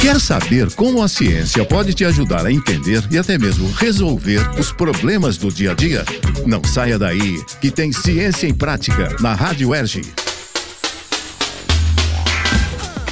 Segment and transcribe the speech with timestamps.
[0.00, 4.72] Quer saber como a ciência pode te ajudar a entender e até mesmo resolver os
[4.72, 6.04] problemas do dia a dia?
[6.46, 10.02] Não saia daí, que tem Ciência em Prática na Rádio Erge.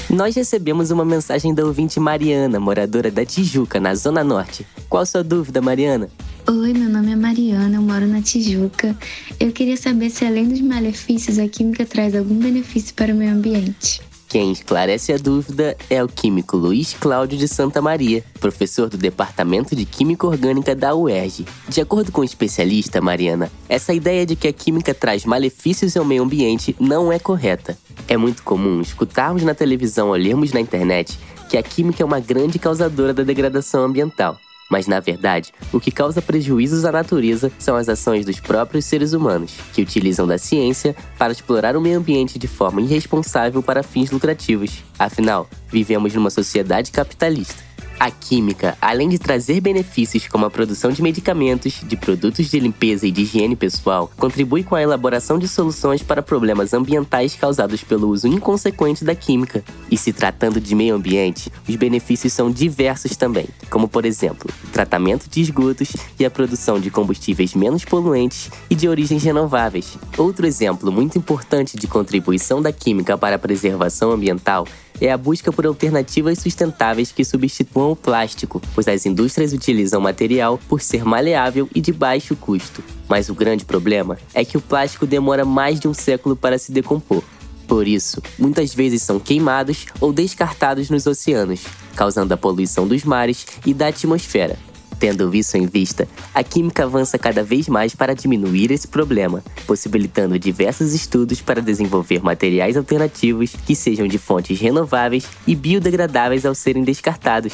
[0.08, 4.66] Nós recebemos uma mensagem da ouvinte Mariana, moradora da Tijuca, na Zona Norte.
[4.88, 6.08] Qual a sua dúvida, Mariana?
[6.48, 8.96] Oi, meu nome é Mariana, eu moro na Tijuca.
[9.38, 13.32] Eu queria saber se, além dos malefícios, a química traz algum benefício para o meio
[13.32, 14.00] ambiente.
[14.28, 19.76] Quem esclarece a dúvida é o químico Luiz Cláudio de Santa Maria, professor do Departamento
[19.76, 21.46] de Química Orgânica da UERJ.
[21.68, 26.04] De acordo com o especialista, Mariana, essa ideia de que a química traz malefícios ao
[26.04, 27.78] meio ambiente não é correta.
[28.08, 31.16] É muito comum escutarmos na televisão ou lermos na internet
[31.48, 34.38] que a química é uma grande causadora da degradação ambiental.
[34.68, 39.12] Mas, na verdade, o que causa prejuízos à natureza são as ações dos próprios seres
[39.12, 44.10] humanos, que utilizam da ciência para explorar o meio ambiente de forma irresponsável para fins
[44.10, 44.82] lucrativos.
[44.98, 47.66] Afinal, vivemos numa sociedade capitalista.
[47.98, 53.06] A química, além de trazer benefícios como a produção de medicamentos, de produtos de limpeza
[53.06, 58.08] e de higiene pessoal, contribui com a elaboração de soluções para problemas ambientais causados pelo
[58.08, 59.64] uso inconsequente da química.
[59.90, 64.70] E se tratando de meio ambiente, os benefícios são diversos também, como por exemplo, o
[64.70, 69.96] tratamento de esgotos e a produção de combustíveis menos poluentes e de origens renováveis.
[70.18, 74.66] Outro exemplo muito importante de contribuição da química para a preservação ambiental
[75.00, 80.58] é a busca por alternativas sustentáveis que substituam o plástico, pois as indústrias utilizam material
[80.68, 82.82] por ser maleável e de baixo custo.
[83.08, 86.72] Mas o grande problema é que o plástico demora mais de um século para se
[86.72, 87.22] decompor.
[87.66, 91.64] Por isso, muitas vezes são queimados ou descartados nos oceanos,
[91.96, 94.56] causando a poluição dos mares e da atmosfera.
[94.98, 100.38] Tendo isso em vista, a química avança cada vez mais para diminuir esse problema, possibilitando
[100.38, 106.82] diversos estudos para desenvolver materiais alternativos que sejam de fontes renováveis e biodegradáveis ao serem
[106.82, 107.52] descartados.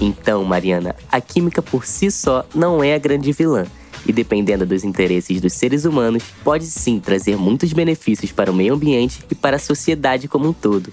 [0.00, 3.66] Então, Mariana, a química por si só não é a grande vilã.
[4.06, 8.74] E dependendo dos interesses dos seres humanos, pode sim trazer muitos benefícios para o meio
[8.74, 10.92] ambiente e para a sociedade como um todo.